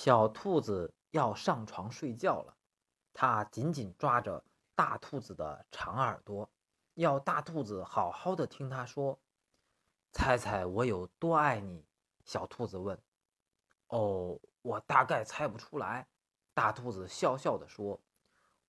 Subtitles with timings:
[0.00, 2.56] 小兔子要上床睡觉了，
[3.12, 4.44] 它紧紧抓着
[4.76, 6.48] 大兔子的长耳朵，
[6.94, 9.18] 要大兔子好好的听它说。
[10.12, 11.84] 猜猜我有多爱你？
[12.24, 12.96] 小兔子问。
[13.88, 16.06] 哦，我大概猜不出来。
[16.54, 18.00] 大兔子笑笑地说：“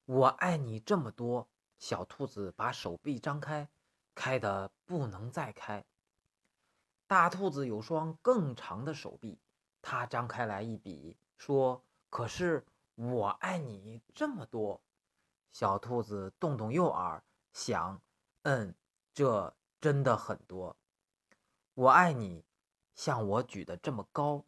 [0.06, 3.70] 我爱你这么多。”小兔子把手臂张开，
[4.16, 5.86] 开的不能再开。
[7.06, 9.40] 大兔子有双更长的手臂。
[9.82, 12.66] 他张开来一比，说：“可是
[12.96, 14.82] 我爱你这么多。”
[15.52, 18.02] 小兔子动动右耳，想
[18.44, 18.76] ：“嗯，
[19.14, 20.76] 这真的很多。
[21.74, 22.44] 我爱你，
[22.94, 24.46] 像我举得这么高，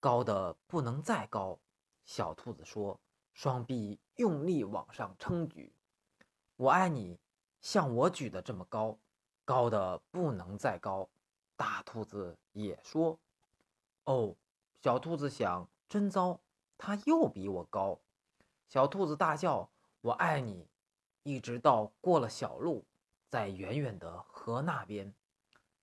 [0.00, 1.58] 高的不能再高。”
[2.04, 3.00] 小兔子说，
[3.32, 5.72] 双臂用力往上撑举。
[6.56, 7.18] “我爱你，
[7.60, 8.98] 像我举得这么高，
[9.44, 11.08] 高的不能再高。”
[11.56, 13.18] 大兔子也说
[14.04, 14.34] ：“哦。”
[14.82, 16.40] 小兔子想：“真糟，
[16.76, 18.00] 它又比我高。”
[18.66, 19.70] 小兔子大叫
[20.02, 20.68] ：“我爱你！”
[21.22, 22.84] 一直到过了小路，
[23.28, 25.14] 在远远的河那边。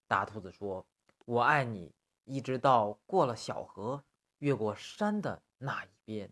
[0.06, 0.86] 大兔子说
[1.24, 4.04] ：“我爱你！”一直到过了小河，
[4.40, 6.30] 越过山的那一边。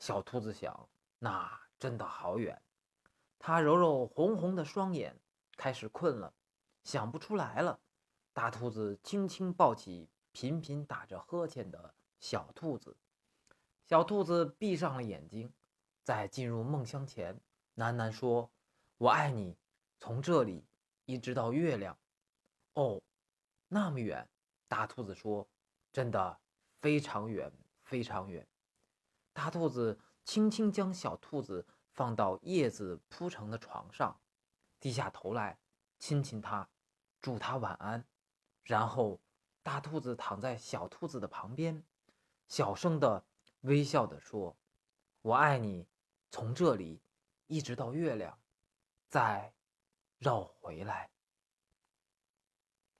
[0.00, 0.88] 小兔子想
[1.20, 2.60] ：“那真的好远。”
[3.38, 5.20] 它揉揉红红的双眼，
[5.56, 6.34] 开始困了，
[6.82, 7.78] 想不出来了。
[8.32, 10.10] 大兔子轻轻抱起。
[10.38, 12.94] 频频打着呵欠的小兔子，
[13.86, 15.50] 小兔子闭上了眼睛，
[16.02, 17.40] 在进入梦乡前，
[17.76, 18.50] 喃喃说
[19.00, 19.56] ：“我爱你，
[19.96, 20.66] 从这里
[21.06, 21.98] 一直到月亮。”
[22.74, 23.00] 哦，
[23.68, 24.28] 那么远。
[24.68, 25.48] 大兔子说
[25.90, 26.38] ：“真的
[26.82, 27.50] 非常远，
[27.84, 28.46] 非常远。”
[29.32, 34.20] 大兔子轻轻将小兔子放到叶子铺成的床上，
[34.78, 35.58] 低下头来
[35.98, 36.68] 亲亲它，
[37.22, 38.06] 祝它晚安，
[38.64, 39.18] 然后。
[39.66, 41.82] 大兔子躺在小兔子的旁边，
[42.46, 43.24] 小声的
[43.62, 44.56] 微笑的说
[45.22, 45.88] ：“我爱你，
[46.30, 47.02] 从这里
[47.48, 48.38] 一直到月亮，
[49.08, 49.52] 再
[50.18, 51.10] 绕回来。”